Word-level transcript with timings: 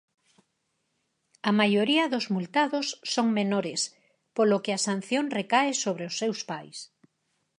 A 1.49 1.51
maioría 1.59 2.05
dos 2.13 2.25
multados 2.35 2.87
son 3.13 3.27
menores, 3.39 3.81
polo 4.35 4.61
que 4.63 4.71
a 4.77 4.83
sanción 4.87 5.25
recae 5.39 5.71
sobre 5.83 6.05
seus 6.19 6.39
pais. 6.51 6.77